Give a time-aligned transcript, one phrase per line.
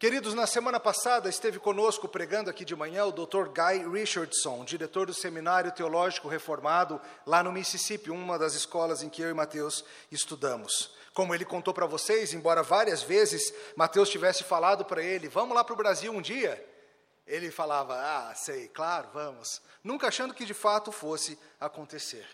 [0.00, 3.48] Queridos, na semana passada esteve conosco pregando aqui de manhã o Dr.
[3.48, 9.20] Guy Richardson, diretor do Seminário Teológico Reformado lá no Mississippi, uma das escolas em que
[9.20, 10.94] eu e Mateus estudamos.
[11.12, 15.62] Como ele contou para vocês, embora várias vezes Mateus tivesse falado para ele: "Vamos lá
[15.62, 16.66] para o Brasil um dia",
[17.26, 22.26] ele falava: "Ah, sei, claro, vamos", nunca achando que de fato fosse acontecer.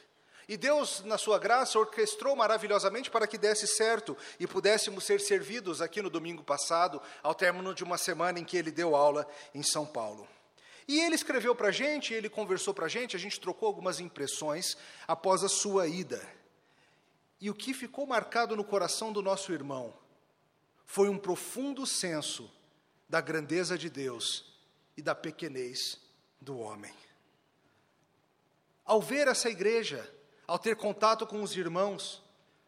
[0.48, 5.82] E Deus, na sua graça, orquestrou maravilhosamente para que desse certo e pudéssemos ser servidos
[5.82, 9.62] aqui no domingo passado, ao término de uma semana em que ele deu aula em
[9.62, 10.26] São Paulo.
[10.86, 13.98] E ele escreveu para a gente, ele conversou para a gente, a gente trocou algumas
[13.98, 14.76] impressões
[15.08, 16.24] após a sua ida.
[17.40, 19.92] E o que ficou marcado no coração do nosso irmão
[20.84, 22.48] foi um profundo senso
[23.08, 24.56] da grandeza de Deus
[24.96, 26.00] e da pequenez
[26.40, 26.94] do homem.
[28.84, 30.08] Ao ver essa igreja,
[30.46, 32.22] ao ter contato com os irmãos,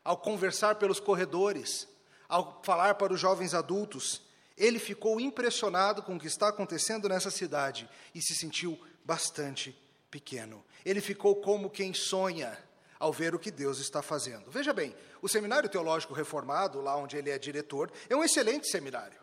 [0.05, 1.87] ao conversar pelos corredores,
[2.29, 4.23] ao falar para os jovens adultos,
[4.57, 9.77] ele ficou impressionado com o que está acontecendo nessa cidade e se sentiu bastante
[10.11, 10.65] pequeno.
[10.85, 12.59] Ele ficou como quem sonha
[12.99, 14.51] ao ver o que Deus está fazendo.
[14.51, 19.21] Veja bem, o Seminário Teológico Reformado, lá onde ele é diretor, é um excelente seminário.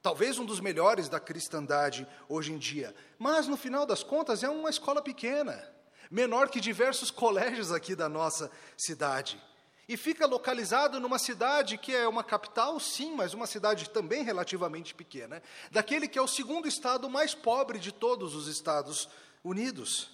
[0.00, 2.94] Talvez um dos melhores da cristandade hoje em dia.
[3.18, 5.72] Mas, no final das contas, é uma escola pequena
[6.12, 9.42] menor que diversos colégios aqui da nossa cidade.
[9.88, 14.94] E fica localizado numa cidade que é uma capital, sim, mas uma cidade também relativamente
[14.94, 19.08] pequena, daquele que é o segundo estado mais pobre de todos os Estados
[19.42, 20.10] Unidos.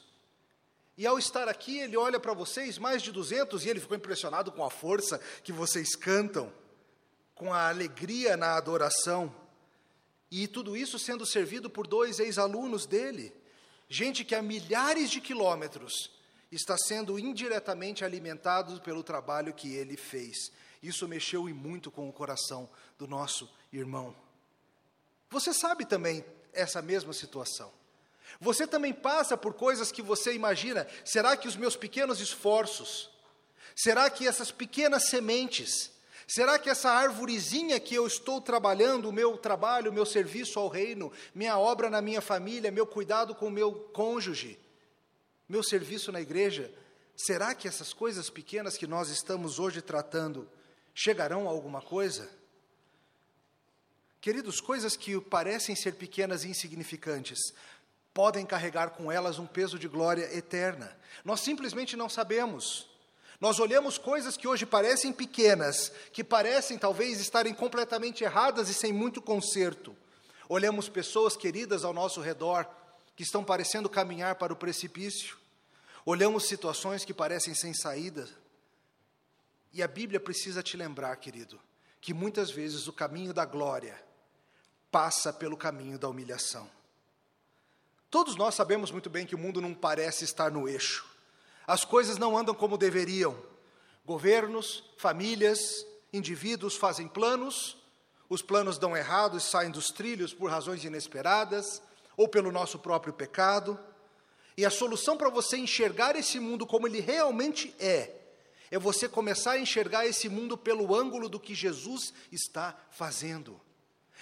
[0.97, 4.53] E ao estar aqui, ele olha para vocês, mais de 200, e ele ficou impressionado
[4.53, 6.53] com a força que vocês cantam,
[7.35, 9.35] com a alegria na adoração.
[10.31, 13.33] E tudo isso sendo servido por dois ex-alunos dele,
[13.89, 16.11] Gente que a milhares de quilômetros
[16.53, 20.51] está sendo indiretamente alimentado pelo trabalho que ele fez.
[20.83, 24.15] Isso mexeu e muito com o coração do nosso irmão.
[25.31, 27.73] Você sabe também essa mesma situação.
[28.41, 33.11] Você também passa por coisas que você imagina: será que os meus pequenos esforços,
[33.75, 35.91] será que essas pequenas sementes,
[36.31, 40.69] Será que essa árvorezinha que eu estou trabalhando, o meu trabalho, o meu serviço ao
[40.69, 44.61] reino, minha obra na minha família, meu cuidado com o meu cônjuge,
[45.49, 46.71] meu serviço na igreja,
[47.17, 50.47] será que essas coisas pequenas que nós estamos hoje tratando
[50.95, 52.29] chegarão a alguma coisa?
[54.21, 57.55] Queridos, coisas que parecem ser pequenas e insignificantes,
[58.13, 60.95] podem carregar com elas um peso de glória eterna.
[61.25, 62.87] Nós simplesmente não sabemos.
[63.41, 68.93] Nós olhamos coisas que hoje parecem pequenas, que parecem talvez estarem completamente erradas e sem
[68.93, 69.97] muito conserto.
[70.49, 72.69] Olhamos pessoas queridas ao nosso redor
[73.15, 75.37] que estão parecendo caminhar para o precipício.
[76.05, 78.29] Olhamos situações que parecem sem saída.
[79.73, 81.61] E a Bíblia precisa te lembrar, querido,
[82.01, 84.03] que muitas vezes o caminho da glória
[84.91, 86.69] passa pelo caminho da humilhação.
[88.11, 91.08] Todos nós sabemos muito bem que o mundo não parece estar no eixo.
[91.69, 93.37] As coisas não andam como deveriam.
[94.03, 97.77] Governos, famílias, indivíduos fazem planos,
[98.27, 101.83] os planos dão errado e saem dos trilhos por razões inesperadas
[102.17, 103.79] ou pelo nosso próprio pecado.
[104.57, 108.15] E a solução para você enxergar esse mundo como ele realmente é,
[108.71, 113.61] é você começar a enxergar esse mundo pelo ângulo do que Jesus está fazendo.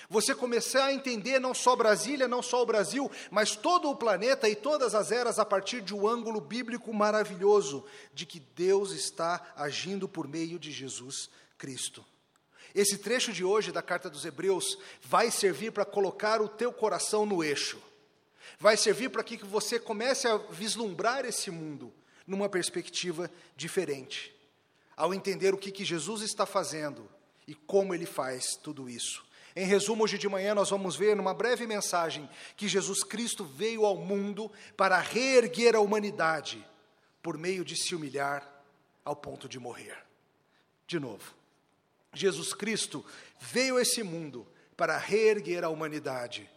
[0.08, 4.48] Você começar a entender não só Brasília, não só o Brasil, mas todo o planeta
[4.48, 7.84] e todas as eras a partir de um ângulo bíblico maravilhoso
[8.14, 12.04] de que Deus está agindo por meio de Jesus Cristo.
[12.74, 17.24] Esse trecho de hoje da carta dos Hebreus vai servir para colocar o teu coração
[17.24, 17.82] no eixo.
[18.58, 21.92] Vai servir para que você comece a vislumbrar esse mundo
[22.26, 24.34] numa perspectiva diferente.
[24.96, 27.08] Ao entender o que, que Jesus está fazendo
[27.46, 29.25] e como ele faz tudo isso.
[29.56, 32.28] Em resumo, hoje de manhã nós vamos ver numa breve mensagem
[32.58, 36.62] que Jesus Cristo veio ao mundo para reerguer a humanidade
[37.22, 38.46] por meio de se humilhar
[39.02, 39.96] ao ponto de morrer.
[40.86, 41.34] De novo,
[42.12, 43.02] Jesus Cristo
[43.40, 44.46] veio a esse mundo
[44.76, 46.50] para reerguer a humanidade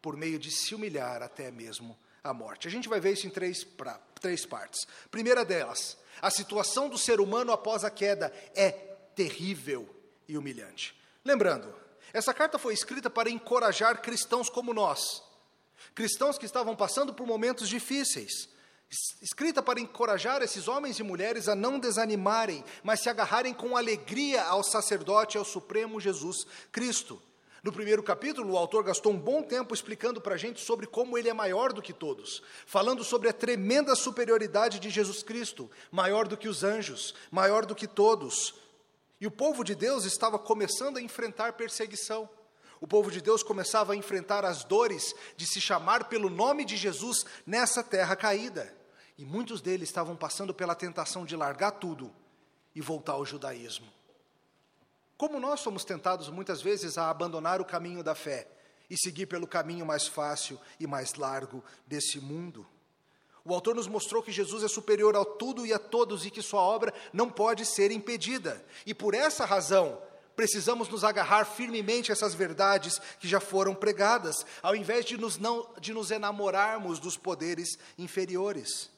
[0.00, 1.94] por meio de se humilhar até mesmo
[2.24, 2.66] a morte.
[2.66, 4.86] A gente vai ver isso em três, pra, três partes.
[5.10, 8.70] Primeira delas, a situação do ser humano após a queda é
[9.14, 9.86] terrível
[10.26, 10.98] e humilhante.
[11.22, 11.70] Lembrando,
[12.12, 15.22] essa carta foi escrita para encorajar cristãos como nós,
[15.94, 18.48] cristãos que estavam passando por momentos difíceis,
[19.22, 24.42] escrita para encorajar esses homens e mulheres a não desanimarem, mas se agarrarem com alegria
[24.42, 27.22] ao sacerdote, ao Supremo Jesus Cristo.
[27.62, 31.18] No primeiro capítulo, o autor gastou um bom tempo explicando para a gente sobre como
[31.18, 36.26] ele é maior do que todos, falando sobre a tremenda superioridade de Jesus Cristo, maior
[36.26, 38.54] do que os anjos, maior do que todos,
[39.20, 42.28] e o povo de Deus estava começando a enfrentar perseguição.
[42.80, 46.76] O povo de Deus começava a enfrentar as dores de se chamar pelo nome de
[46.76, 48.74] Jesus nessa terra caída.
[49.18, 52.10] E muitos deles estavam passando pela tentação de largar tudo
[52.74, 53.86] e voltar ao judaísmo.
[55.18, 58.48] Como nós somos tentados muitas vezes a abandonar o caminho da fé
[58.88, 62.66] e seguir pelo caminho mais fácil e mais largo desse mundo.
[63.44, 66.42] O autor nos mostrou que Jesus é superior a tudo e a todos e que
[66.42, 68.64] sua obra não pode ser impedida.
[68.84, 69.98] E por essa razão,
[70.36, 75.38] precisamos nos agarrar firmemente a essas verdades que já foram pregadas, ao invés de nos,
[75.38, 78.90] não, de nos enamorarmos dos poderes inferiores.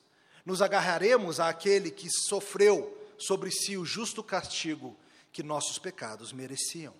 [0.44, 4.96] Nos agarraremos àquele que sofreu sobre si o justo castigo
[5.32, 6.94] que nossos pecados mereciam.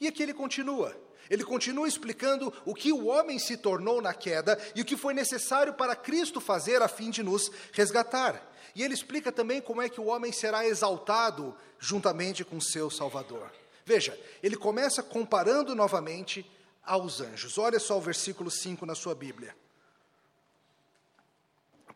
[0.00, 0.94] E aqui ele continua.
[1.30, 5.14] Ele continua explicando o que o homem se tornou na queda e o que foi
[5.14, 8.52] necessário para Cristo fazer a fim de nos resgatar.
[8.74, 13.50] E ele explica também como é que o homem será exaltado juntamente com seu Salvador.
[13.84, 16.50] Veja, ele começa comparando novamente
[16.82, 17.56] aos anjos.
[17.58, 19.54] Olha só o versículo 5 na sua Bíblia.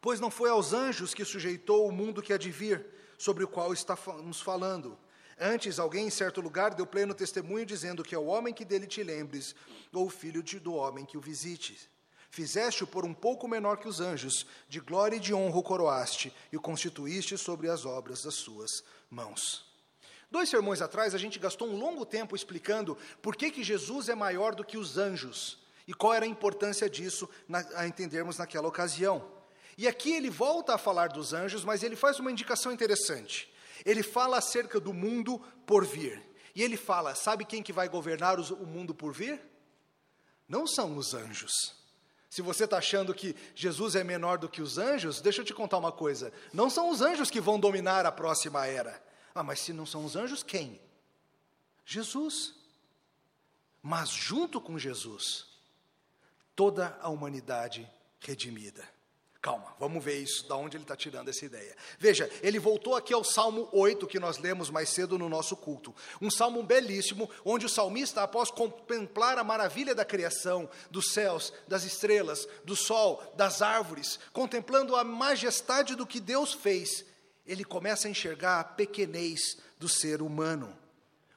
[0.00, 2.86] Pois não foi aos anjos que sujeitou o mundo que há de vir,
[3.19, 4.96] sobre o qual estamos falando
[5.40, 8.87] Antes, alguém em certo lugar deu pleno testemunho, dizendo que é o homem que dele
[8.87, 9.55] te lembres,
[9.93, 11.79] ou o filho de, do homem que o visite.
[12.31, 16.35] Fizeste-o por um pouco menor que os anjos, de glória e de honra o coroaste,
[16.52, 19.64] e o constituíste sobre as obras das suas mãos.
[20.31, 24.14] Dois sermões atrás, a gente gastou um longo tempo explicando por que, que Jesus é
[24.14, 28.69] maior do que os anjos e qual era a importância disso na, a entendermos naquela
[28.69, 29.26] ocasião.
[29.79, 33.50] E aqui ele volta a falar dos anjos, mas ele faz uma indicação interessante.
[33.88, 36.23] Ele fala acerca do mundo por vir.
[36.55, 39.40] E ele fala: sabe quem que vai governar o mundo por vir?
[40.46, 41.75] Não são os anjos.
[42.29, 45.55] Se você está achando que Jesus é menor do que os anjos, deixa eu te
[45.55, 49.02] contar uma coisa: não são os anjos que vão dominar a próxima era.
[49.35, 50.79] Ah, mas se não são os anjos, quem?
[51.87, 52.55] Jesus.
[53.82, 55.46] Mas junto com Jesus,
[56.55, 57.90] toda a humanidade
[58.20, 58.87] redimida.
[59.48, 61.74] Calma, vamos ver isso, da onde ele está tirando essa ideia.
[61.98, 65.94] Veja, ele voltou aqui ao Salmo 8, que nós lemos mais cedo no nosso culto.
[66.20, 71.84] Um salmo belíssimo, onde o salmista, após contemplar a maravilha da criação, dos céus, das
[71.84, 77.06] estrelas, do sol, das árvores, contemplando a majestade do que Deus fez,
[77.46, 80.78] ele começa a enxergar a pequenez do ser humano.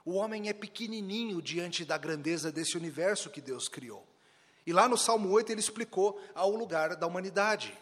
[0.03, 4.05] O homem é pequenininho diante da grandeza desse universo que Deus criou.
[4.67, 7.73] E lá no Salmo 8 ele explicou ao lugar da humanidade.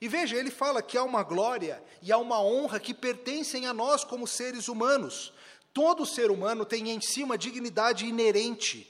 [0.00, 3.74] E veja, ele fala que há uma glória e há uma honra que pertencem a
[3.74, 5.32] nós como seres humanos.
[5.72, 8.88] Todo ser humano tem em si uma dignidade inerente.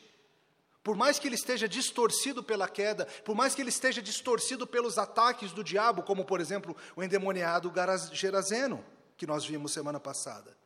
[0.82, 4.98] Por mais que ele esteja distorcido pela queda, por mais que ele esteja distorcido pelos
[4.98, 7.72] ataques do diabo, como por exemplo o endemoniado
[8.12, 8.84] Gerazeno,
[9.16, 10.56] que nós vimos semana passada.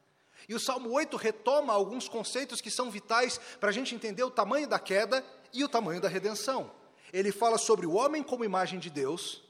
[0.48, 4.30] E o Salmo 8 retoma alguns conceitos que são vitais para a gente entender o
[4.30, 6.70] tamanho da queda e o tamanho da redenção.
[7.12, 9.42] Ele fala sobre o homem como imagem de Deus,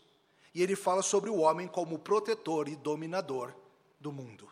[0.57, 3.55] e ele fala sobre o homem como protetor e dominador
[4.01, 4.49] do mundo.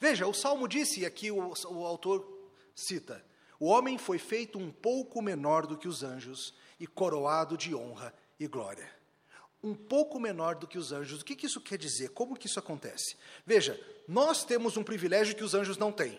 [0.00, 2.26] Veja, o salmo disse, e aqui o, o autor
[2.74, 3.22] cita:
[3.60, 8.14] o homem foi feito um pouco menor do que os anjos e coroado de honra
[8.40, 8.90] e glória.
[9.62, 11.20] Um pouco menor do que os anjos.
[11.20, 12.08] O que, que isso quer dizer?
[12.10, 13.14] Como que isso acontece?
[13.44, 13.78] Veja,
[14.08, 16.18] nós temos um privilégio que os anjos não têm.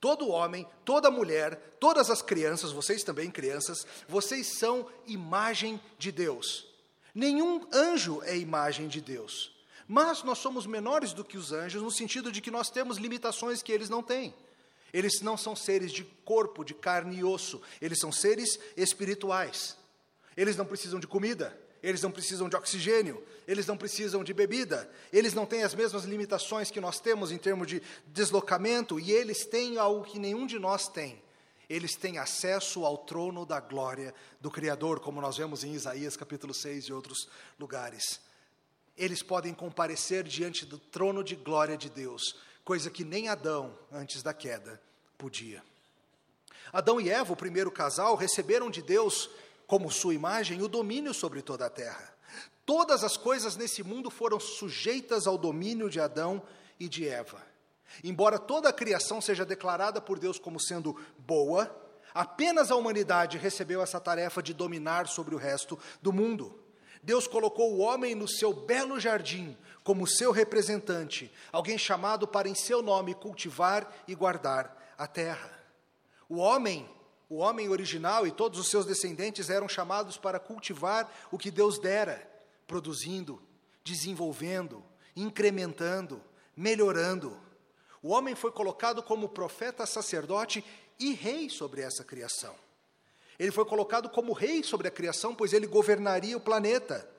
[0.00, 6.72] Todo homem, toda mulher, todas as crianças, vocês também crianças, vocês são imagem de Deus.
[7.14, 9.52] Nenhum anjo é imagem de Deus.
[9.86, 13.62] Mas nós somos menores do que os anjos, no sentido de que nós temos limitações
[13.62, 14.34] que eles não têm.
[14.92, 19.76] Eles não são seres de corpo, de carne e osso, eles são seres espirituais.
[20.36, 24.90] Eles não precisam de comida, eles não precisam de oxigênio, eles não precisam de bebida,
[25.12, 29.44] eles não têm as mesmas limitações que nós temos em termos de deslocamento, e eles
[29.44, 31.20] têm algo que nenhum de nós tem:
[31.68, 36.52] eles têm acesso ao trono da glória do Criador, como nós vemos em Isaías capítulo
[36.52, 37.28] 6 e outros
[37.58, 38.20] lugares.
[38.96, 44.22] Eles podem comparecer diante do trono de glória de Deus, coisa que nem Adão, antes
[44.22, 44.80] da queda,
[45.18, 45.62] podia.
[46.72, 49.30] Adão e Eva, o primeiro casal, receberam de Deus,
[49.66, 52.14] como sua imagem, o domínio sobre toda a terra.
[52.66, 56.42] Todas as coisas nesse mundo foram sujeitas ao domínio de Adão
[56.78, 57.53] e de Eva.
[58.02, 61.74] Embora toda a criação seja declarada por Deus como sendo boa,
[62.12, 66.60] apenas a humanidade recebeu essa tarefa de dominar sobre o resto do mundo.
[67.02, 72.54] Deus colocou o homem no seu belo jardim como seu representante, alguém chamado para em
[72.54, 75.52] seu nome cultivar e guardar a terra.
[76.26, 76.88] O homem,
[77.28, 81.78] o homem original e todos os seus descendentes eram chamados para cultivar o que Deus
[81.78, 82.26] dera,
[82.66, 83.42] produzindo,
[83.84, 84.82] desenvolvendo,
[85.14, 86.22] incrementando,
[86.56, 87.38] melhorando.
[88.04, 90.62] O homem foi colocado como profeta, sacerdote
[91.00, 92.54] e rei sobre essa criação.
[93.38, 97.10] Ele foi colocado como rei sobre a criação, pois ele governaria o planeta,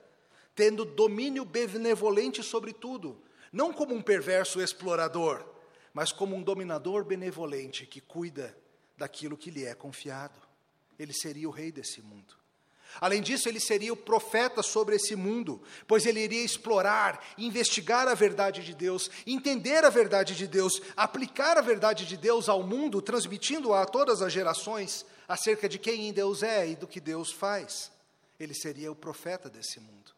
[0.54, 3.20] tendo domínio benevolente sobre tudo,
[3.52, 5.44] não como um perverso explorador,
[5.92, 8.56] mas como um dominador benevolente que cuida
[8.96, 10.40] daquilo que lhe é confiado.
[10.96, 12.32] Ele seria o rei desse mundo.
[13.00, 18.14] Além disso, ele seria o profeta sobre esse mundo, pois ele iria explorar, investigar a
[18.14, 23.02] verdade de Deus, entender a verdade de Deus, aplicar a verdade de Deus ao mundo,
[23.02, 27.90] transmitindo-a a todas as gerações acerca de quem Deus é e do que Deus faz.
[28.38, 30.12] Ele seria o profeta desse mundo.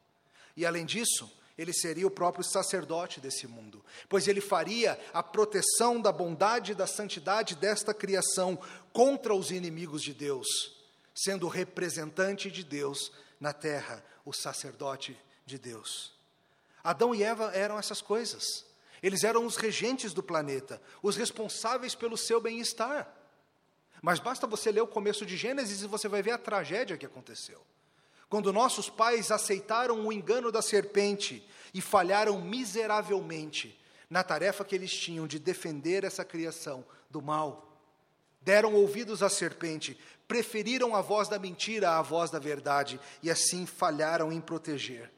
[0.57, 6.01] E além disso, ele seria o próprio sacerdote desse mundo, pois ele faria a proteção
[6.01, 8.59] da bondade e da santidade desta criação
[8.93, 10.78] contra os inimigos de Deus
[11.19, 13.11] sendo o representante de Deus
[13.41, 16.13] na terra, o sacerdote de Deus.
[16.83, 18.65] Adão e Eva eram essas coisas.
[19.03, 23.13] Eles eram os regentes do planeta, os responsáveis pelo seu bem-estar.
[24.01, 27.07] Mas basta você ler o começo de Gênesis e você vai ver a tragédia que
[27.07, 27.61] aconteceu.
[28.29, 31.45] Quando nossos pais aceitaram o engano da serpente
[31.75, 33.77] e falharam miseravelmente
[34.09, 37.69] na tarefa que eles tinham de defender essa criação do mal,
[38.41, 39.99] deram ouvidos à serpente,
[40.29, 45.11] preferiram a voz da mentira à voz da verdade e assim falharam em proteger.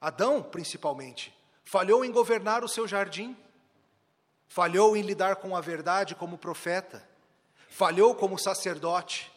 [0.00, 1.32] Adão, principalmente,
[1.64, 3.36] falhou em governar o seu jardim,
[4.48, 7.06] falhou em lidar com a verdade como profeta,
[7.68, 9.32] falhou como sacerdote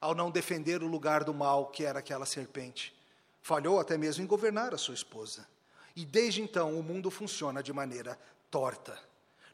[0.00, 2.94] ao não defender o lugar do mal que era aquela serpente,
[3.40, 5.46] falhou até mesmo em governar a sua esposa.
[5.94, 8.18] E desde então o mundo funciona de maneira
[8.50, 8.98] torta.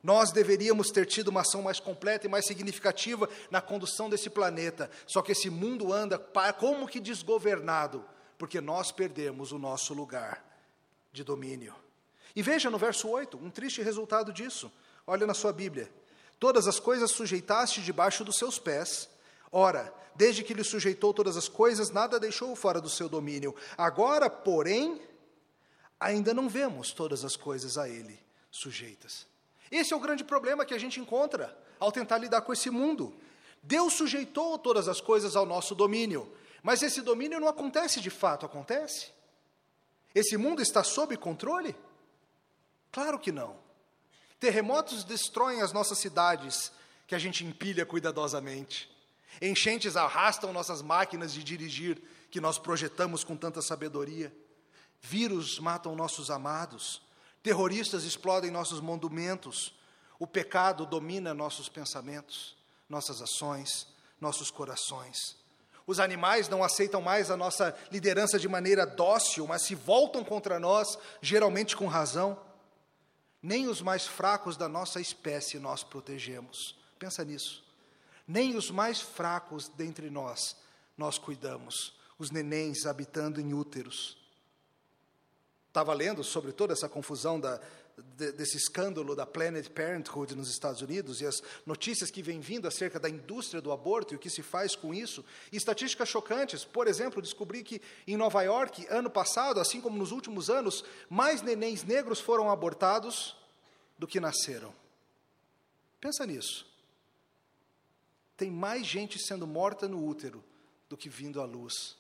[0.05, 4.91] Nós deveríamos ter tido uma ação mais completa e mais significativa na condução desse planeta.
[5.07, 6.19] Só que esse mundo anda
[6.59, 8.05] como que desgovernado,
[8.37, 10.45] porque nós perdemos o nosso lugar
[11.11, 11.75] de domínio.
[12.37, 14.71] E veja no verso 8, um triste resultado disso.
[15.07, 15.91] Olha na sua Bíblia.
[16.39, 19.09] Todas as coisas sujeitaste debaixo dos seus pés.
[19.51, 23.55] Ora, desde que lhe sujeitou todas as coisas, nada deixou fora do seu domínio.
[23.75, 25.01] Agora, porém,
[25.99, 29.33] ainda não vemos todas as coisas a ele sujeitas.
[29.77, 33.13] Esse é o grande problema que a gente encontra ao tentar lidar com esse mundo.
[33.61, 38.47] Deus sujeitou todas as coisas ao nosso domínio, mas esse domínio não acontece de fato,
[38.47, 39.11] acontece?
[40.15, 41.75] Esse mundo está sob controle?
[42.93, 43.57] Claro que não.
[44.39, 46.71] Terremotos destroem as nossas cidades,
[47.09, 48.89] que a gente empilha cuidadosamente.
[49.43, 52.01] Enchentes arrastam nossas máquinas de dirigir,
[52.31, 54.33] que nós projetamos com tanta sabedoria.
[55.01, 57.04] Vírus matam nossos amados.
[57.45, 59.75] Terroristas explodem nossos monumentos.
[60.19, 62.57] O pecado domina nossos pensamentos,
[62.89, 63.87] nossas ações,
[64.19, 65.37] nossos corações.
[65.87, 70.59] Os animais não aceitam mais a nossa liderança de maneira dócil, mas se voltam contra
[70.59, 72.41] nós, geralmente com razão.
[73.43, 76.75] Nem os mais fracos da nossa espécie nós protegemos.
[76.99, 77.63] Pensa nisso.
[78.27, 80.57] Nem os mais fracos dentre nós
[80.97, 81.93] nós cuidamos.
[82.19, 84.24] Os nenéns habitando em úteros
[85.75, 87.61] estava lendo sobre toda essa confusão da,
[88.17, 93.01] desse escândalo da Planned Parenthood nos Estados Unidos e as notícias que vêm vindo acerca
[93.01, 95.25] da indústria do aborto e o que se faz com isso.
[95.51, 96.65] E estatísticas chocantes.
[96.65, 101.43] Por exemplo, descobri que em Nova York, ano passado, assim como nos últimos anos, mais
[101.43, 103.37] nenéns negros foram abortados
[103.99, 104.73] do que nasceram.
[106.01, 106.65] Pensa nisso.
[108.37, 110.45] Tem mais gente sendo morta no útero
[110.89, 111.97] do que vindo à luz.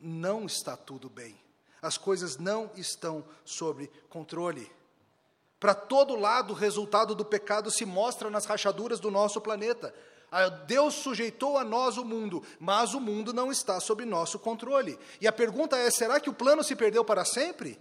[0.00, 1.38] Não está tudo bem.
[1.80, 4.70] As coisas não estão sob controle.
[5.60, 9.94] Para todo lado, o resultado do pecado se mostra nas rachaduras do nosso planeta.
[10.30, 14.98] Ah, Deus sujeitou a nós o mundo, mas o mundo não está sob nosso controle.
[15.20, 17.78] E a pergunta é: será que o plano se perdeu para sempre?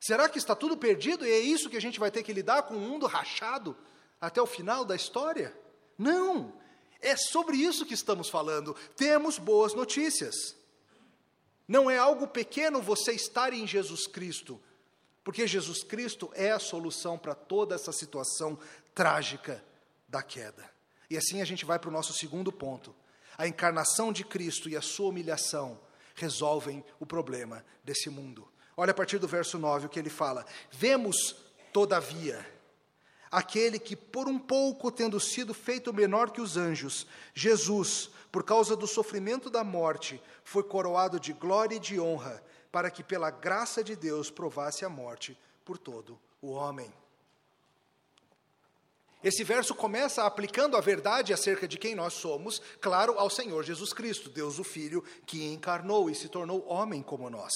[0.00, 2.62] Será que está tudo perdido e é isso que a gente vai ter que lidar
[2.62, 3.76] com um mundo rachado
[4.20, 5.56] até o final da história?
[5.96, 6.52] Não!
[7.00, 8.74] É sobre isso que estamos falando.
[8.96, 10.56] Temos boas notícias.
[11.68, 14.58] Não é algo pequeno você estar em Jesus Cristo,
[15.22, 18.58] porque Jesus Cristo é a solução para toda essa situação
[18.94, 19.62] trágica
[20.08, 20.68] da queda.
[21.10, 22.94] E assim a gente vai para o nosso segundo ponto.
[23.36, 25.78] A encarnação de Cristo e a sua humilhação
[26.14, 28.48] resolvem o problema desse mundo.
[28.76, 31.36] Olha a partir do verso 9 o que ele fala: Vemos,
[31.72, 32.44] todavia,
[33.30, 38.76] aquele que, por um pouco, tendo sido feito menor que os anjos, Jesus, por causa
[38.76, 43.82] do sofrimento da morte, foi coroado de glória e de honra, para que pela graça
[43.82, 46.92] de Deus provasse a morte por todo o homem.
[49.22, 53.92] Esse verso começa aplicando a verdade acerca de quem nós somos, claro, ao Senhor Jesus
[53.92, 57.52] Cristo, Deus o Filho, que encarnou e se tornou homem como nós.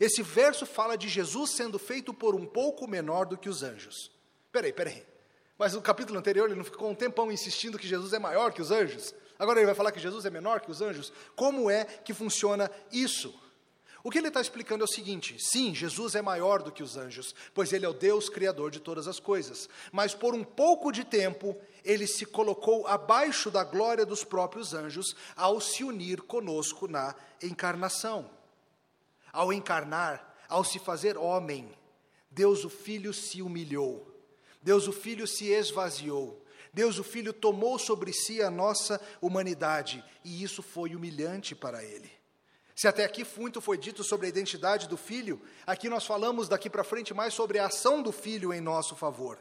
[0.00, 4.10] Esse verso fala de Jesus sendo feito por um pouco menor do que os anjos.
[4.50, 5.04] Peraí, peraí.
[5.58, 8.62] Mas no capítulo anterior ele não ficou um tempão insistindo que Jesus é maior que
[8.62, 9.14] os anjos?
[9.42, 11.12] Agora ele vai falar que Jesus é menor que os anjos?
[11.34, 13.34] Como é que funciona isso?
[14.04, 16.96] O que ele está explicando é o seguinte: sim, Jesus é maior do que os
[16.96, 19.68] anjos, pois ele é o Deus criador de todas as coisas.
[19.90, 25.16] Mas por um pouco de tempo, ele se colocou abaixo da glória dos próprios anjos
[25.34, 28.30] ao se unir conosco na encarnação.
[29.32, 31.68] Ao encarnar, ao se fazer homem,
[32.30, 34.08] Deus o Filho se humilhou,
[34.62, 36.41] Deus o Filho se esvaziou,
[36.72, 42.10] Deus o Filho tomou sobre si a nossa humanidade, e isso foi humilhante para ele.
[42.74, 46.70] Se até aqui muito foi dito sobre a identidade do filho, aqui nós falamos daqui
[46.70, 49.38] para frente mais sobre a ação do filho em nosso favor.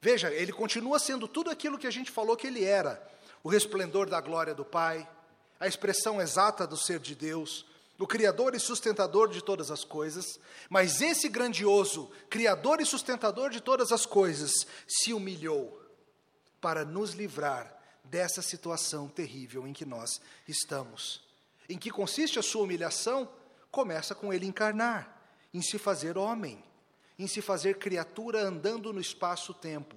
[0.00, 3.04] Veja, ele continua sendo tudo aquilo que a gente falou que ele era:
[3.42, 5.08] o resplendor da glória do Pai,
[5.58, 7.66] a expressão exata do ser de Deus,
[7.98, 10.38] o Criador e sustentador de todas as coisas,
[10.70, 14.52] mas esse grandioso Criador e sustentador de todas as coisas
[14.86, 15.81] se humilhou
[16.62, 21.20] para nos livrar dessa situação terrível em que nós estamos.
[21.68, 23.28] Em que consiste a sua humilhação?
[23.70, 25.20] Começa com ele encarnar,
[25.52, 26.62] em se fazer homem,
[27.18, 29.96] em se fazer criatura andando no espaço-tempo.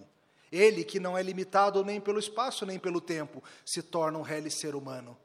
[0.51, 4.49] Ele, que não é limitado nem pelo espaço nem pelo tempo, se torna um real
[4.49, 5.15] ser humano.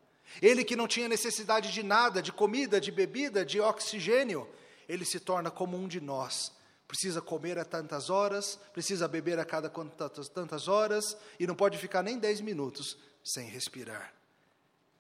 [0.42, 4.46] Ele, que não tinha necessidade de nada, de comida, de bebida, de oxigênio,
[4.88, 6.52] ele se torna como um de nós.
[6.90, 12.02] Precisa comer a tantas horas, precisa beber a cada tantas horas, e não pode ficar
[12.02, 14.12] nem dez minutos sem respirar.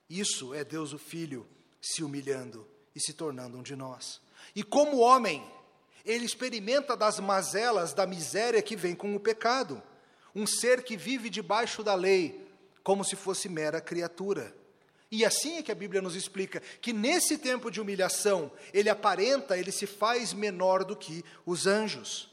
[0.08, 1.44] Isso é Deus o Filho
[1.82, 4.20] se humilhando e se tornando um de nós.
[4.54, 5.44] E como homem,
[6.04, 9.82] ele experimenta das mazelas da miséria que vem com o pecado.
[10.32, 12.48] Um ser que vive debaixo da lei,
[12.84, 14.54] como se fosse mera criatura.
[15.10, 19.58] E assim é que a Bíblia nos explica que nesse tempo de humilhação, ele aparenta,
[19.58, 22.30] ele se faz menor do que os anjos.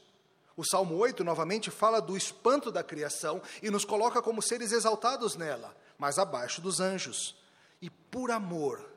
[0.56, 5.36] O Salmo 8, novamente, fala do espanto da criação e nos coloca como seres exaltados
[5.36, 7.36] nela, mas abaixo dos anjos.
[7.82, 8.88] E por amor,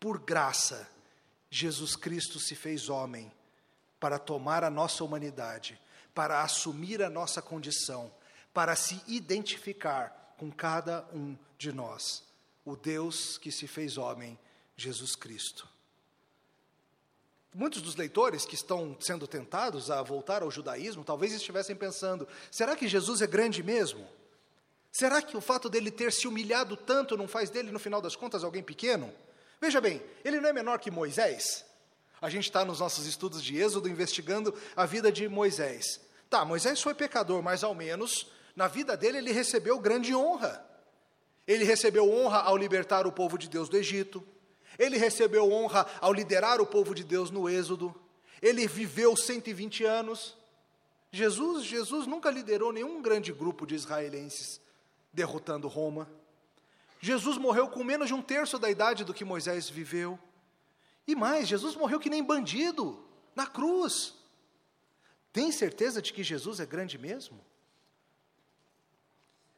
[0.00, 0.88] por graça,
[1.50, 3.30] Jesus Cristo se fez homem
[4.00, 5.78] para tomar a nossa humanidade,
[6.14, 8.12] para assumir a nossa condição,
[8.52, 12.24] para se identificar com cada um de nós,
[12.64, 14.38] o Deus que se fez homem,
[14.76, 15.68] Jesus Cristo.
[17.54, 22.74] Muitos dos leitores que estão sendo tentados a voltar ao judaísmo talvez estivessem pensando: será
[22.74, 24.08] que Jesus é grande mesmo?
[24.90, 28.16] Será que o fato dele ter se humilhado tanto não faz dele, no final das
[28.16, 29.12] contas, alguém pequeno?
[29.60, 31.64] Veja bem, ele não é menor que Moisés.
[32.20, 36.00] A gente está nos nossos estudos de Êxodo investigando a vida de Moisés.
[36.30, 40.64] Tá, Moisés foi pecador, mas ao menos na vida dele ele recebeu grande honra.
[41.46, 44.22] Ele recebeu honra ao libertar o povo de Deus do Egito.
[44.78, 47.94] Ele recebeu honra ao liderar o povo de Deus no Êxodo.
[48.40, 50.36] Ele viveu 120 anos.
[51.10, 54.60] Jesus, Jesus nunca liderou nenhum grande grupo de israelenses
[55.12, 56.08] derrotando Roma.
[57.00, 60.18] Jesus morreu com menos de um terço da idade do que Moisés viveu.
[61.06, 64.14] E mais, Jesus morreu que nem bandido, na cruz.
[65.32, 67.44] Tem certeza de que Jesus é grande mesmo?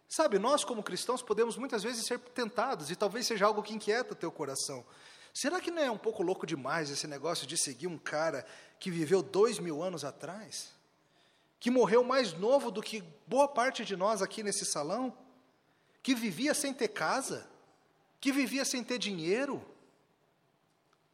[0.08, 4.14] Sabe, nós como cristãos podemos muitas vezes ser tentados, e talvez seja algo que inquieta
[4.14, 4.84] teu coração.
[5.32, 8.46] Será que não é um pouco louco demais esse negócio de seguir um cara
[8.78, 10.72] que viveu dois mil anos atrás?
[11.58, 15.16] Que morreu mais novo do que boa parte de nós aqui nesse salão?
[16.04, 17.48] que vivia sem ter casa,
[18.20, 19.66] que vivia sem ter dinheiro.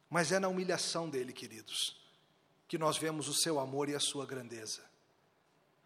[0.09, 1.97] Mas é na humilhação dele, queridos,
[2.67, 4.83] que nós vemos o seu amor e a sua grandeza.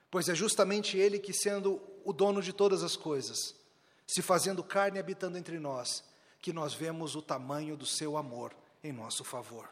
[0.10, 3.56] Pois é justamente ele que, sendo o dono de todas as coisas,
[4.08, 6.04] se fazendo carne habitando entre nós,
[6.40, 9.68] que nós vemos o tamanho do seu amor em nosso favor.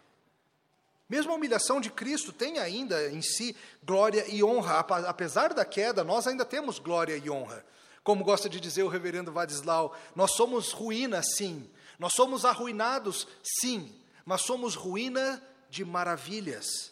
[1.08, 4.80] Mesmo a humilhação de Cristo tem ainda em si glória e honra.
[4.80, 7.64] Apesar da queda, nós ainda temos glória e honra.
[8.04, 11.70] Como gosta de dizer o reverendo Vadislau, nós somos ruína, sim.
[12.00, 13.28] Nós somos arruinados,
[13.62, 13.94] sim.
[14.26, 16.92] Mas somos ruína de maravilhas.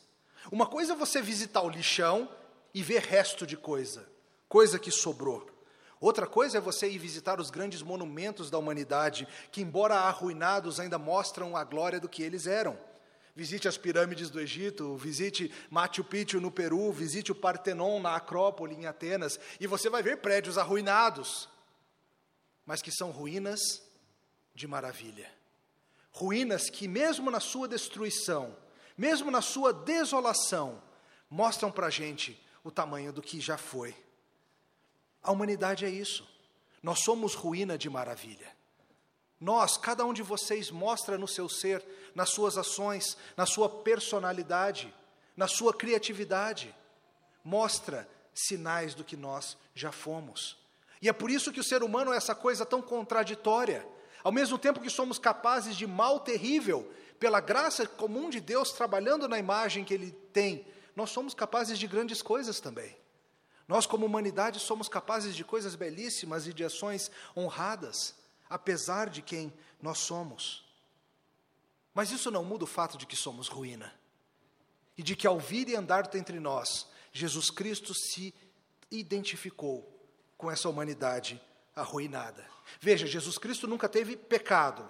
[0.52, 2.30] Uma coisa é você visitar o lixão
[2.74, 4.08] e ver resto de coisa,
[4.48, 5.50] coisa que sobrou.
[6.00, 10.98] Outra coisa é você ir visitar os grandes monumentos da humanidade, que, embora arruinados, ainda
[10.98, 12.78] mostram a glória do que eles eram.
[13.36, 18.76] Visite as pirâmides do Egito, visite Machu Picchu no Peru, visite o Partenon na Acrópole
[18.76, 21.48] em Atenas, e você vai ver prédios arruinados,
[22.66, 23.60] mas que são ruínas
[24.56, 25.32] de maravilha.
[26.12, 28.58] Ruínas que, mesmo na sua destruição,
[28.98, 30.82] mesmo na sua desolação,
[31.30, 33.96] mostram para a gente o tamanho do que já foi.
[35.22, 36.28] A humanidade é isso.
[36.82, 38.52] Nós somos ruína de maravilha.
[39.40, 44.94] Nós, cada um de vocês, mostra no seu ser, nas suas ações, na sua personalidade,
[45.36, 46.76] na sua criatividade,
[47.44, 50.58] mostra sinais do que nós já fomos.
[51.02, 53.86] E é por isso que o ser humano é essa coisa tão contraditória.
[54.24, 59.28] Ao mesmo tempo que somos capazes de mal terrível, pela graça comum de Deus trabalhando
[59.28, 62.98] na imagem que Ele tem, nós somos capazes de grandes coisas também.
[63.68, 68.16] Nós, como humanidade, somos capazes de coisas belíssimas e de ações honradas,
[68.50, 70.66] apesar de quem nós somos.
[71.94, 73.94] Mas isso não muda o fato de que somos ruína
[74.98, 78.34] e de que, ao vir e andar entre nós, Jesus Cristo se
[78.90, 79.88] identificou
[80.38, 81.42] com essa humanidade
[81.76, 82.46] arruinada.
[82.80, 84.90] Veja, Jesus Cristo nunca teve pecado,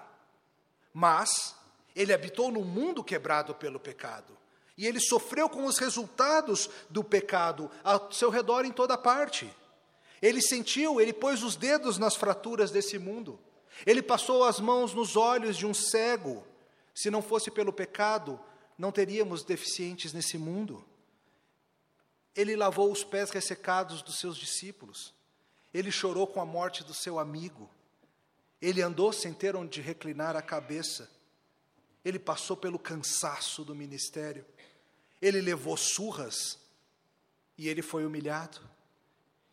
[0.94, 1.56] mas
[1.96, 4.38] ele habitou no mundo quebrado pelo pecado.
[4.78, 9.52] E ele sofreu com os resultados do pecado ao seu redor em toda parte.
[10.22, 13.40] Ele sentiu, ele pôs os dedos nas fraturas desse mundo.
[13.86, 16.46] Ele passou as mãos nos olhos de um cego.
[16.94, 18.40] Se não fosse pelo pecado,
[18.78, 20.86] não teríamos deficientes nesse mundo.
[22.36, 25.14] Ele lavou os pés ressecados dos seus discípulos.
[25.74, 27.70] Ele chorou com a morte do seu amigo.
[28.62, 31.10] Ele andou sem ter onde reclinar a cabeça.
[32.06, 34.46] Ele passou pelo cansaço do ministério.
[35.22, 36.58] Ele levou surras
[37.58, 38.60] e ele foi humilhado.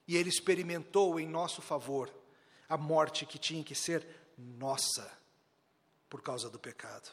[0.06, 2.10] E ele experimentou em nosso favor
[2.68, 5.10] a morte que tinha que ser nossa
[6.08, 7.10] por causa do pecado.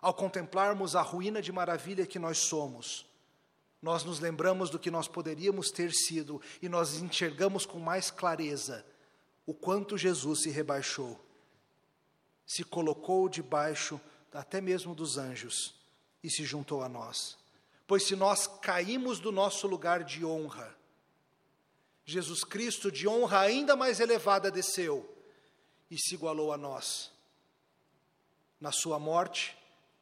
[0.00, 3.06] Ao contemplarmos a ruína de maravilha que nós somos,
[3.82, 8.86] nós nos lembramos do que nós poderíamos ter sido e nós enxergamos com mais clareza
[9.44, 11.20] o quanto Jesus se rebaixou,
[12.46, 14.00] se colocou debaixo
[14.32, 15.75] até mesmo dos anjos
[16.26, 17.38] e se juntou a nós.
[17.86, 20.76] Pois se nós caímos do nosso lugar de honra,
[22.04, 25.08] Jesus Cristo, de honra ainda mais elevada, desceu
[25.88, 27.12] e se igualou a nós.
[28.60, 29.56] Na sua morte,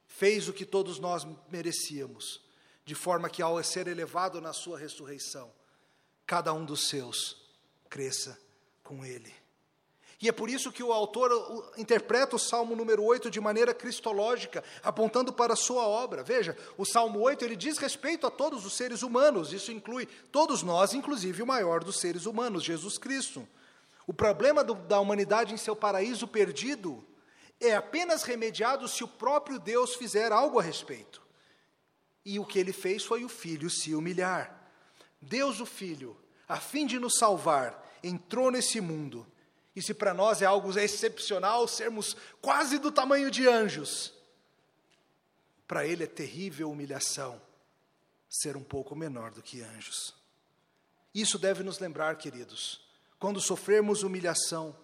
[0.07, 2.41] fez o que todos nós merecíamos
[2.87, 5.53] de forma que, ao ser elevado na sua ressurreição,
[6.27, 7.37] cada um dos seus
[7.91, 8.39] cresça
[8.83, 9.44] com ele.
[10.21, 14.63] E é por isso que o autor interpreta o Salmo número 8 de maneira cristológica,
[14.83, 16.23] apontando para a sua obra.
[16.23, 20.63] Veja, o Salmo 8 ele diz respeito a todos os seres humanos, isso inclui todos
[20.63, 23.47] nós, inclusive o maior dos seres humanos, Jesus Cristo.
[24.07, 27.05] O problema do, da humanidade em seu paraíso perdido
[27.61, 31.23] é apenas remediado se o próprio Deus fizer algo a respeito.
[32.25, 34.71] E o que ele fez foi o filho se humilhar.
[35.21, 36.17] Deus, o filho,
[36.49, 39.27] a fim de nos salvar, entrou nesse mundo.
[39.75, 44.13] E se para nós é algo excepcional sermos quase do tamanho de anjos,
[45.67, 47.41] para ele é terrível humilhação
[48.29, 50.15] ser um pouco menor do que anjos.
[51.15, 52.81] Isso deve nos lembrar, queridos,
[53.19, 54.77] quando sofrermos humilhação,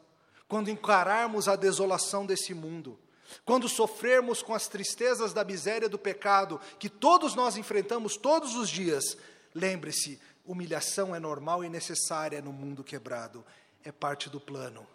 [0.48, 2.98] quando encararmos a desolação desse mundo,
[3.44, 8.68] quando sofrermos com as tristezas da miséria do pecado, que todos nós enfrentamos todos os
[8.68, 9.16] dias,
[9.55, 13.44] lembre-se: humilhação é normal e necessária no mundo quebrado,
[13.84, 14.86] é parte do plano.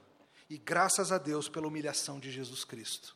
[0.49, 3.15] E graças a Deus pela humilhação de Jesus Cristo.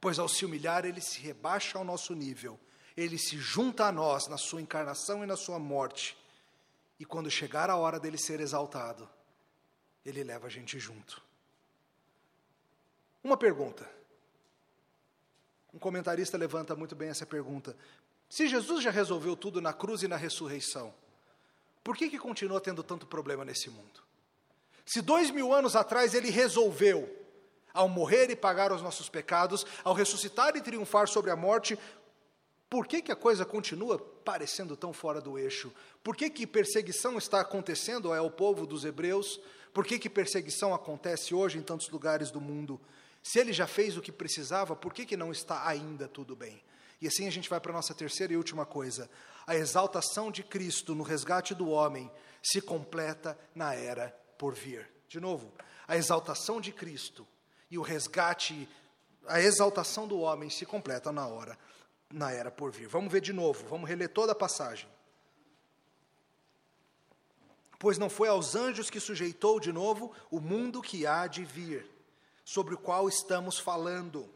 [0.00, 2.60] Pois ao se humilhar, ele se rebaixa ao nosso nível,
[2.96, 6.16] ele se junta a nós na sua encarnação e na sua morte.
[6.98, 9.08] E quando chegar a hora dele ser exaltado,
[10.04, 11.22] ele leva a gente junto.
[13.22, 13.88] Uma pergunta.
[15.72, 17.74] Um comentarista levanta muito bem essa pergunta.
[18.28, 20.94] Se Jesus já resolveu tudo na cruz e na ressurreição,
[21.84, 24.02] por que, que continua tendo tanto problema nesse mundo?
[24.86, 27.08] Se dois mil anos atrás ele resolveu,
[27.74, 31.78] ao morrer e pagar os nossos pecados, ao ressuscitar e triunfar sobre a morte,
[32.70, 35.72] por que, que a coisa continua parecendo tão fora do eixo?
[36.02, 39.40] Por que, que perseguição está acontecendo ao povo dos hebreus?
[39.72, 42.80] Por que, que perseguição acontece hoje em tantos lugares do mundo?
[43.22, 46.62] Se ele já fez o que precisava, por que, que não está ainda tudo bem?
[47.00, 49.10] E assim a gente vai para a nossa terceira e última coisa.
[49.46, 52.10] A exaltação de Cristo no resgate do homem
[52.42, 54.90] se completa na era por vir.
[55.08, 55.52] De novo,
[55.86, 57.26] a exaltação de Cristo
[57.70, 58.68] e o resgate,
[59.26, 61.58] a exaltação do homem se completa na hora,
[62.12, 62.88] na era por vir.
[62.88, 64.88] Vamos ver de novo, vamos reler toda a passagem.
[67.78, 71.86] Pois não foi aos anjos que sujeitou de novo o mundo que há de vir
[72.44, 74.32] sobre o qual estamos falando.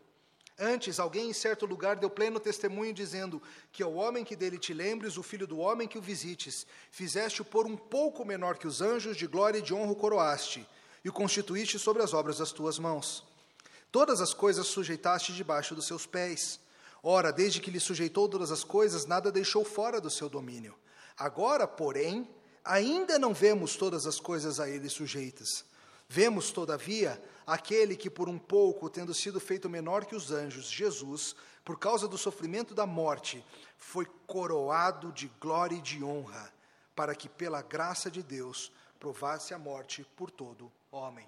[0.59, 3.41] Antes, alguém em certo lugar deu pleno testemunho, dizendo
[3.71, 7.45] que ao homem que dele te lembres, o filho do homem que o visites, fizeste-o
[7.45, 10.67] por um pouco menor que os anjos, de glória e de honra o coroaste,
[11.05, 13.23] e o constituíste sobre as obras das tuas mãos.
[13.93, 16.59] Todas as coisas sujeitaste debaixo dos seus pés.
[17.05, 20.75] Ora, desde que lhe sujeitou todas as coisas, nada deixou fora do seu domínio.
[21.17, 22.29] Agora, porém,
[22.65, 25.65] ainda não vemos todas as coisas a ele sujeitas.
[26.09, 31.37] Vemos, todavia, aquele que, por um pouco, tendo sido feito menor que os anjos, Jesus,
[31.63, 33.45] por causa do sofrimento da morte,
[33.77, 36.51] foi coroado de glória e de honra,
[36.97, 41.27] para que, pela graça de Deus, provasse a morte por todo homem.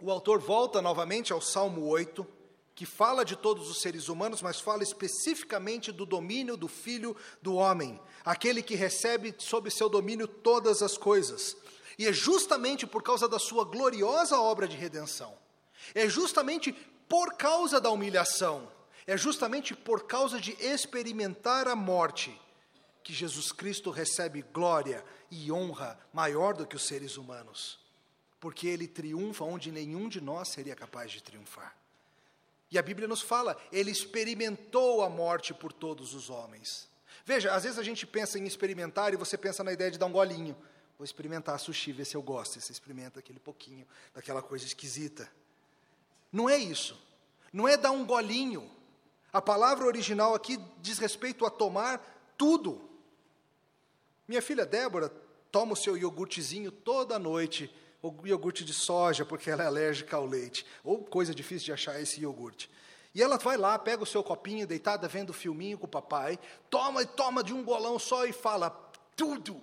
[0.00, 2.24] O autor volta novamente ao Salmo 8,
[2.78, 7.56] que fala de todos os seres humanos, mas fala especificamente do domínio do Filho do
[7.56, 11.56] homem, aquele que recebe sob seu domínio todas as coisas.
[11.98, 15.36] E é justamente por causa da sua gloriosa obra de redenção,
[15.92, 16.72] é justamente
[17.08, 18.70] por causa da humilhação,
[19.08, 22.40] é justamente por causa de experimentar a morte,
[23.02, 27.80] que Jesus Cristo recebe glória e honra maior do que os seres humanos,
[28.38, 31.76] porque ele triunfa onde nenhum de nós seria capaz de triunfar.
[32.70, 36.88] E a Bíblia nos fala, ele experimentou a morte por todos os homens.
[37.24, 40.06] Veja, às vezes a gente pensa em experimentar e você pensa na ideia de dar
[40.06, 40.56] um golinho.
[40.98, 42.56] Vou experimentar sushi, ver se eu gosto.
[42.56, 45.30] E você experimenta aquele pouquinho daquela coisa esquisita.
[46.32, 47.00] Não é isso.
[47.52, 48.70] Não é dar um golinho.
[49.32, 52.88] A palavra original aqui diz respeito a tomar tudo.
[54.26, 55.08] Minha filha Débora
[55.50, 57.72] toma o seu iogurtezinho toda noite,
[58.02, 62.00] o iogurte de soja, porque ela é alérgica ao leite, ou coisa difícil de achar
[62.00, 62.70] esse iogurte.
[63.14, 66.38] E ela vai lá, pega o seu copinho, deitada, vendo o filminho com o papai,
[66.70, 68.70] toma e toma de um golão só e fala:
[69.16, 69.60] tudo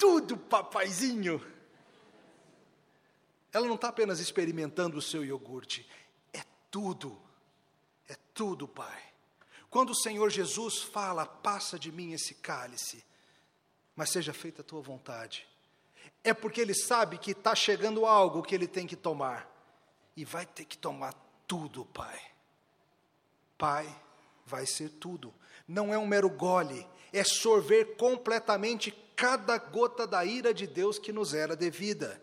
[0.00, 1.46] tudo, papaizinho.
[3.52, 5.86] Ela não está apenas experimentando o seu iogurte,
[6.32, 7.20] é tudo,
[8.08, 9.12] é tudo, Pai.
[9.68, 13.04] Quando o Senhor Jesus fala, passa de mim esse cálice,
[13.94, 15.46] mas seja feita a tua vontade,
[16.22, 19.48] é porque Ele sabe que está chegando algo que Ele tem que tomar,
[20.16, 21.14] e vai ter que tomar
[21.46, 22.20] tudo, Pai.
[23.56, 23.88] Pai,
[24.46, 25.32] vai ser tudo,
[25.66, 31.12] não é um mero gole, é sorver completamente cada gota da ira de Deus que
[31.12, 32.20] nos era devida.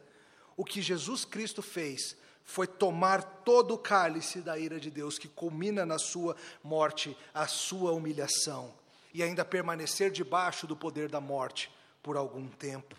[0.55, 5.27] O que Jesus Cristo fez foi tomar todo o cálice da ira de Deus, que
[5.27, 8.73] culmina na sua morte, a sua humilhação,
[9.13, 12.95] e ainda permanecer debaixo do poder da morte por algum tempo.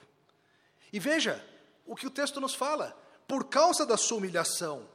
[0.93, 1.45] E veja
[1.87, 2.97] o que o texto nos fala:
[3.27, 4.87] por causa da sua humilhação,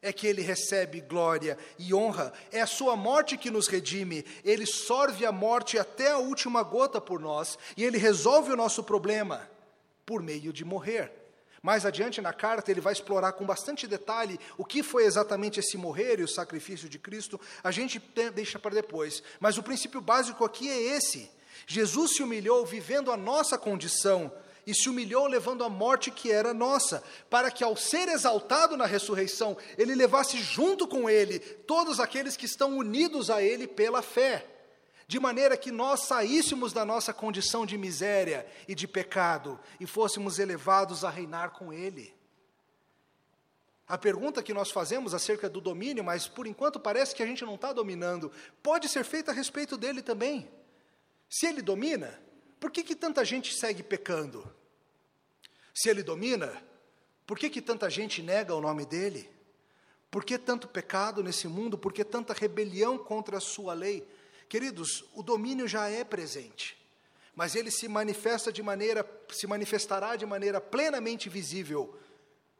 [0.00, 2.32] é que ele recebe glória e honra.
[2.52, 4.24] É a sua morte que nos redime.
[4.44, 8.84] Ele sorve a morte até a última gota por nós e ele resolve o nosso
[8.84, 9.48] problema
[10.06, 11.12] por meio de morrer.
[11.60, 15.76] Mais adiante na carta, ele vai explorar com bastante detalhe o que foi exatamente esse
[15.76, 17.40] morrer e o sacrifício de Cristo.
[17.64, 17.98] A gente
[18.32, 21.28] deixa para depois, mas o princípio básico aqui é esse:
[21.66, 24.32] Jesus se humilhou vivendo a nossa condição
[24.68, 28.84] e se humilhou levando a morte que era nossa, para que ao ser exaltado na
[28.84, 34.46] ressurreição, ele levasse junto com ele todos aqueles que estão unidos a ele pela fé,
[35.06, 40.38] de maneira que nós saíssemos da nossa condição de miséria e de pecado e fôssemos
[40.38, 42.14] elevados a reinar com ele.
[43.88, 47.42] A pergunta que nós fazemos acerca do domínio, mas por enquanto parece que a gente
[47.42, 48.30] não está dominando,
[48.62, 50.46] pode ser feita a respeito dele também.
[51.26, 52.20] Se ele domina,
[52.60, 54.57] por que, que tanta gente segue pecando?
[55.80, 56.60] Se ele domina,
[57.24, 59.30] por que, que tanta gente nega o nome dele?
[60.10, 61.78] Por que tanto pecado nesse mundo?
[61.78, 64.04] Por que tanta rebelião contra a sua lei?
[64.48, 66.76] Queridos, o domínio já é presente,
[67.32, 71.96] mas ele se manifesta de maneira, se manifestará de maneira plenamente visível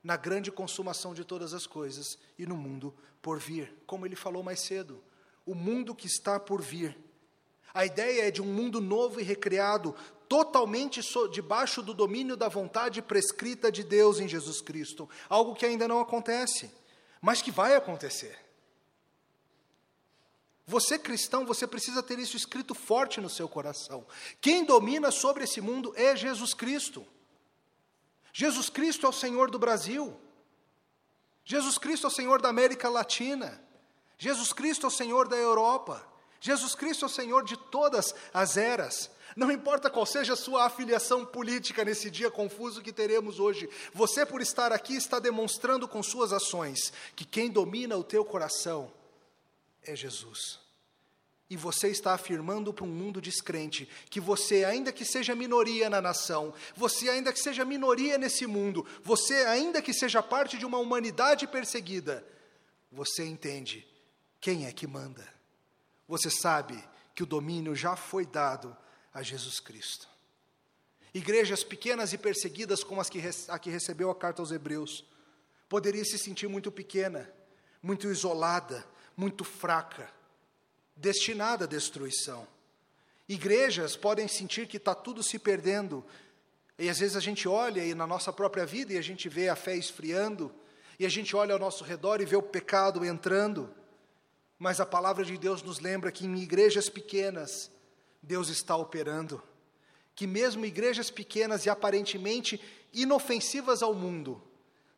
[0.01, 4.45] na grande consumação de todas as coisas e no mundo por vir, como ele falou
[4.45, 5.03] mais cedo,
[5.45, 6.97] o mundo que está por vir.
[7.75, 9.93] A ideia é de um mundo novo e recriado,
[10.29, 11.01] totalmente
[11.33, 16.01] debaixo do domínio da vontade prescrita de Deus em Jesus Cristo, algo que ainda não
[16.01, 16.71] acontece,
[17.21, 18.39] mas que vai acontecer.
[20.67, 24.07] Você cristão, você precisa ter isso escrito forte no seu coração.
[24.39, 27.07] Quem domina sobre esse mundo é Jesus Cristo.
[28.35, 30.15] Jesus Cristo é o Senhor do Brasil.
[31.43, 33.59] Jesus Cristo é o Senhor da América Latina.
[34.19, 36.07] Jesus Cristo é o Senhor da Europa.
[36.39, 39.11] Jesus Cristo é o Senhor de todas as eras.
[39.39, 44.27] Não importa qual seja a sua afiliação política nesse dia confuso que teremos hoje, você,
[44.27, 48.93] por estar aqui, está demonstrando com suas ações que quem domina o teu coração
[49.85, 50.59] é Jesus.
[51.49, 56.01] E você está afirmando para um mundo descrente que você, ainda que seja minoria na
[56.01, 60.79] nação, você, ainda que seja minoria nesse mundo, você, ainda que seja parte de uma
[60.79, 62.27] humanidade perseguida,
[62.91, 63.87] você entende
[64.41, 65.33] quem é que manda.
[66.09, 66.83] Você sabe
[67.15, 68.77] que o domínio já foi dado
[69.19, 70.09] a Jesus Cristo.
[71.13, 75.05] Igrejas pequenas e perseguidas, como as que, a que recebeu a carta aos Hebreus,
[75.69, 77.31] poderia se sentir muito pequena,
[77.83, 80.09] muito isolada, muito fraca,
[80.95, 82.47] destinada à destruição.
[83.29, 86.05] Igrejas podem sentir que está tudo se perdendo,
[86.79, 89.49] e às vezes a gente olha e na nossa própria vida e a gente vê
[89.49, 90.55] a fé esfriando,
[90.99, 93.75] e a gente olha ao nosso redor e vê o pecado entrando,
[94.59, 97.71] mas a palavra de Deus nos lembra que em igrejas pequenas,
[98.29, 99.43] Deus está operando.
[100.15, 102.61] que, mesmo igrejas pequenas e aparentemente
[102.93, 104.43] inofensivas ao mundo,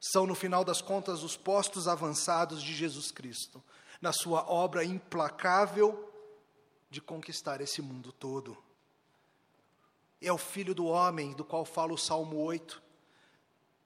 [0.00, 3.62] são, no final das contas, os postos avançados de Jesus Cristo,
[4.00, 6.10] na sua obra implacável
[6.88, 8.56] de conquistar esse mundo todo.
[10.22, 12.82] É o Filho do Homem, do qual fala o Salmo 8.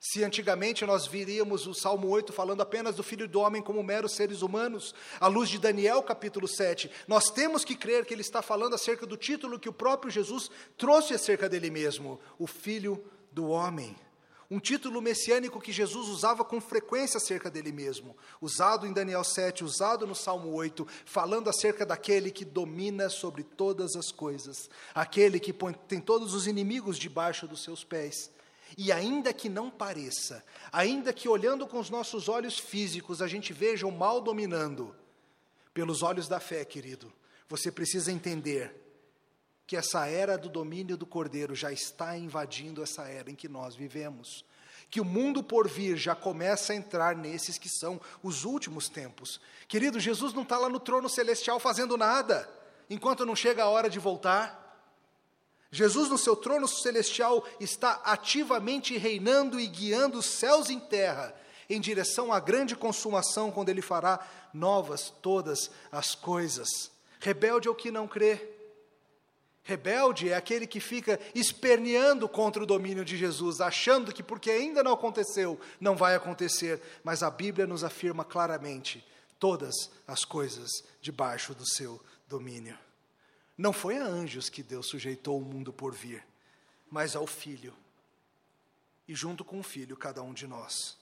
[0.07, 4.13] Se antigamente nós viríamos o Salmo 8 falando apenas do Filho do Homem como meros
[4.13, 8.43] seres humanos, à luz de Daniel capítulo 7, nós temos que crer que ele está
[8.43, 13.47] falando acerca do título que o próprio Jesus trouxe acerca dele mesmo, o Filho do
[13.47, 13.97] Homem.
[14.51, 19.65] Um título messiânico que Jesus usava com frequência acerca dele mesmo, usado em Daniel 7,
[19.65, 25.51] usado no Salmo 8, falando acerca daquele que domina sobre todas as coisas, aquele que
[25.51, 28.34] põe, tem todos os inimigos debaixo dos seus pés.
[28.77, 33.53] E ainda que não pareça, ainda que olhando com os nossos olhos físicos a gente
[33.53, 34.95] veja o mal dominando,
[35.73, 37.13] pelos olhos da fé, querido,
[37.49, 38.85] você precisa entender
[39.67, 43.75] que essa era do domínio do cordeiro já está invadindo essa era em que nós
[43.75, 44.45] vivemos.
[44.91, 49.41] Que o mundo por vir já começa a entrar nesses que são os últimos tempos.
[49.67, 52.49] Querido, Jesus não está lá no trono celestial fazendo nada,
[52.89, 54.64] enquanto não chega a hora de voltar.
[55.75, 61.35] Jesus, no seu trono celestial, está ativamente reinando e guiando os céus em terra
[61.69, 66.69] em direção à grande consumação, quando Ele fará novas todas as coisas.
[67.19, 68.51] Rebelde é o que não crê.
[69.65, 74.81] Rebelde é aquele que fica esperneando contra o domínio de Jesus, achando que porque ainda
[74.81, 76.81] não aconteceu, não vai acontecer.
[77.03, 79.05] Mas a Bíblia nos afirma claramente
[79.41, 82.79] todas as coisas debaixo do seu domínio.
[83.57, 86.27] Não foi a anjos que Deus sujeitou o mundo por vir,
[86.91, 87.75] mas ao Filho.
[89.07, 90.97] E junto com o Filho, cada um de nós.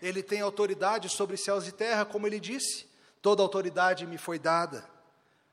[0.00, 2.86] Ele tem autoridade sobre céus e terra, como ele disse:
[3.20, 4.88] toda autoridade me foi dada.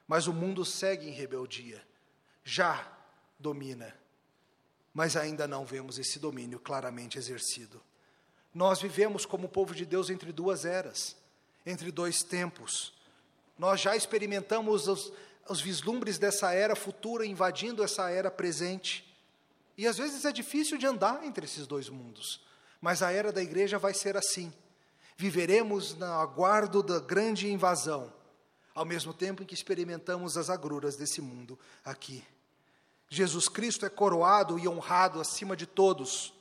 [0.08, 1.86] Mas o mundo segue em rebeldia
[2.48, 2.90] já
[3.38, 3.94] domina,
[4.94, 7.84] mas ainda não vemos esse domínio claramente exercido.
[8.54, 11.18] Nós vivemos como povo de Deus entre duas eras,
[11.66, 12.94] entre dois tempos.
[13.60, 15.12] Nós já experimentamos os,
[15.50, 19.06] os vislumbres dessa era futura invadindo essa era presente.
[19.78, 22.42] E às vezes é difícil de andar entre esses dois mundos,
[22.82, 24.52] mas a era da igreja vai ser assim.
[25.16, 28.12] Viveremos no aguardo da grande invasão,
[28.74, 32.24] ao mesmo tempo em que experimentamos as agruras desse mundo aqui.
[33.10, 36.34] Jesus Cristo é coroado e honrado acima de todos,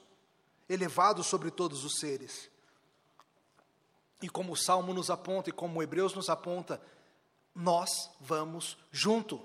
[0.68, 2.50] elevado sobre todos os seres.
[4.20, 6.80] E como o Salmo nos aponta e como o Hebreus nos aponta,
[7.56, 9.40] nós vamos junto.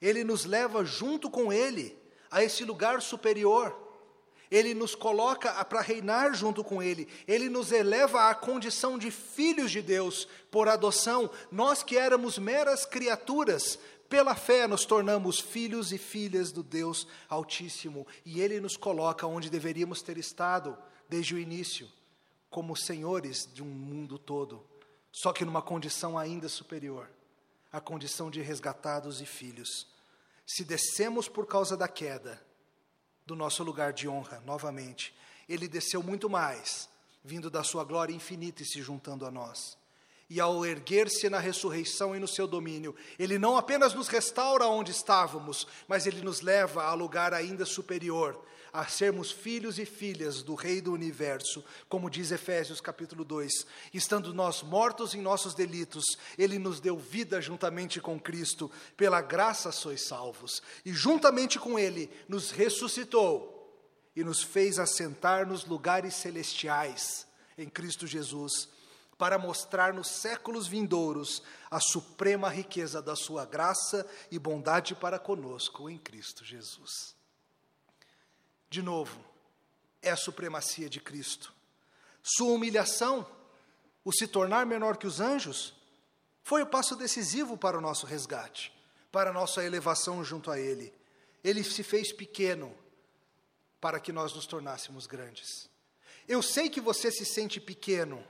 [0.00, 1.98] Ele nos leva junto com Ele
[2.30, 3.76] a esse lugar superior.
[4.50, 7.08] Ele nos coloca para reinar junto com Ele.
[7.26, 11.28] Ele nos eleva à condição de filhos de Deus por adoção.
[11.50, 18.06] Nós que éramos meras criaturas, pela fé nos tornamos filhos e filhas do Deus Altíssimo,
[18.24, 21.88] e Ele nos coloca onde deveríamos ter estado desde o início,
[22.48, 24.64] como senhores de um mundo todo,
[25.12, 27.10] só que numa condição ainda superior
[27.72, 29.86] a condição de resgatados e filhos.
[30.46, 32.42] Se descemos por causa da queda
[33.26, 35.14] do nosso lugar de honra, novamente,
[35.48, 36.88] Ele desceu muito mais,
[37.22, 39.77] vindo da Sua glória infinita e se juntando a nós
[40.30, 44.90] e ao erguer-se na ressurreição e no seu domínio, ele não apenas nos restaura onde
[44.90, 50.54] estávamos, mas ele nos leva a lugar ainda superior, a sermos filhos e filhas do
[50.54, 53.66] Rei do universo, como diz Efésios capítulo 2.
[53.94, 56.04] Estando nós mortos em nossos delitos,
[56.36, 62.10] ele nos deu vida juntamente com Cristo, pela graça sois salvos, e juntamente com ele
[62.28, 63.54] nos ressuscitou
[64.14, 68.68] e nos fez assentar nos lugares celestiais em Cristo Jesus
[69.18, 75.90] para mostrar nos séculos vindouros a suprema riqueza da sua graça e bondade para conosco
[75.90, 77.16] em Cristo Jesus.
[78.70, 79.22] De novo,
[80.00, 81.52] é a supremacia de Cristo.
[82.22, 83.28] Sua humilhação,
[84.04, 85.74] o se tornar menor que os anjos,
[86.44, 88.72] foi o passo decisivo para o nosso resgate,
[89.10, 90.94] para a nossa elevação junto a Ele.
[91.42, 92.74] Ele se fez pequeno
[93.80, 95.68] para que nós nos tornássemos grandes.
[96.28, 98.24] Eu sei que você se sente pequeno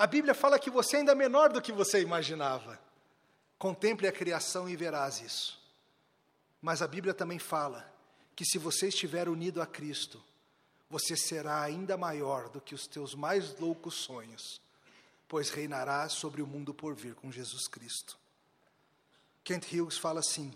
[0.00, 2.80] a Bíblia fala que você é ainda menor do que você imaginava.
[3.58, 5.60] Contemple a criação e verás isso.
[6.62, 7.86] Mas a Bíblia também fala
[8.34, 10.18] que se você estiver unido a Cristo,
[10.88, 14.58] você será ainda maior do que os teus mais loucos sonhos,
[15.28, 18.16] pois reinarás sobre o mundo por vir com Jesus Cristo.
[19.44, 20.50] Kent Hughes fala assim: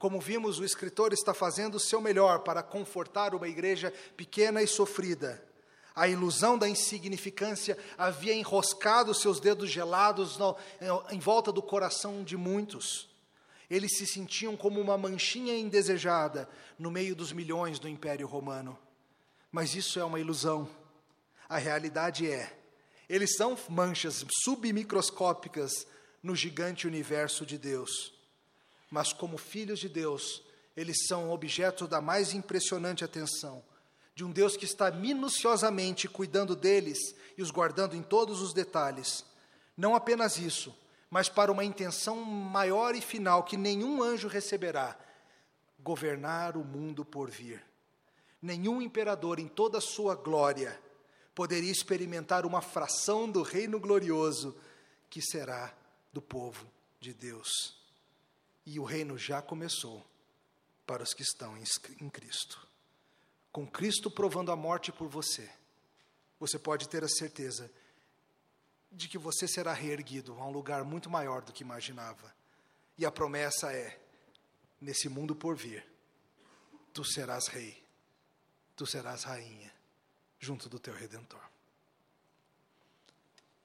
[0.00, 4.66] como vimos, o escritor está fazendo o seu melhor para confortar uma igreja pequena e
[4.66, 5.48] sofrida
[5.94, 10.56] a ilusão da insignificância havia enroscado seus dedos gelados no,
[11.10, 13.08] em volta do coração de muitos.
[13.68, 18.78] Eles se sentiam como uma manchinha indesejada no meio dos milhões do Império Romano.
[19.50, 20.68] Mas isso é uma ilusão.
[21.48, 22.56] A realidade é,
[23.08, 25.86] eles são manchas submicroscópicas
[26.22, 28.12] no gigante universo de Deus.
[28.90, 30.42] Mas como filhos de Deus,
[30.76, 33.62] eles são objeto da mais impressionante atenção
[34.20, 39.24] de um Deus que está minuciosamente cuidando deles e os guardando em todos os detalhes.
[39.74, 40.76] Não apenas isso,
[41.08, 44.94] mas para uma intenção maior e final que nenhum anjo receberá:
[45.78, 47.64] governar o mundo por vir.
[48.42, 50.78] Nenhum imperador em toda a sua glória
[51.34, 54.54] poderia experimentar uma fração do reino glorioso
[55.08, 55.74] que será
[56.12, 57.48] do povo de Deus.
[58.66, 60.04] E o reino já começou
[60.86, 62.68] para os que estão em Cristo.
[63.52, 65.50] Com Cristo provando a morte por você,
[66.38, 67.70] você pode ter a certeza
[68.92, 72.34] de que você será reerguido a um lugar muito maior do que imaginava.
[72.96, 74.00] E a promessa é:
[74.80, 75.84] nesse mundo por vir,
[76.92, 77.82] tu serás rei,
[78.76, 79.72] tu serás rainha,
[80.38, 81.42] junto do teu redentor.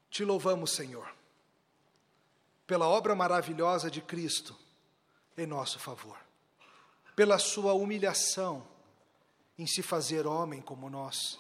[0.10, 1.14] Te louvamos, Senhor,
[2.66, 4.58] pela obra maravilhosa de Cristo
[5.38, 6.18] em nosso favor,
[7.16, 8.75] pela sua humilhação
[9.58, 11.40] em se fazer homem como nós,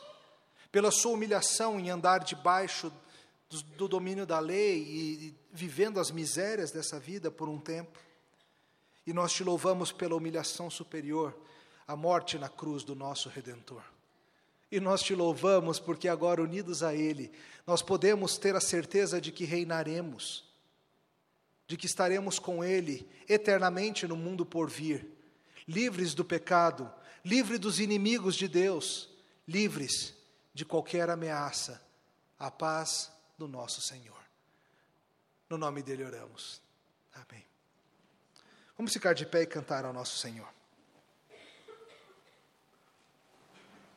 [0.72, 2.91] pela sua humilhação em andar debaixo
[3.49, 7.99] do, do domínio da lei e, e vivendo as misérias dessa vida por um tempo.
[9.05, 11.36] E nós te louvamos pela humilhação superior,
[11.88, 13.84] a morte na cruz do nosso Redentor.
[14.72, 17.32] E nós te louvamos porque agora, unidos a Ele,
[17.68, 20.43] nós podemos ter a certeza de que reinaremos,
[21.68, 25.07] de que estaremos com Ele eternamente no mundo por vir,
[25.68, 26.91] livres do pecado,
[27.26, 29.09] livres dos inimigos de Deus,
[29.47, 30.13] livres
[30.53, 31.82] de qualquer ameaça.
[32.38, 34.21] A paz do nosso Senhor.
[35.49, 36.61] No nome dele oramos.
[37.13, 37.45] Amém.
[38.78, 40.55] Vamos ficar de pé e cantar ao nosso Senhor.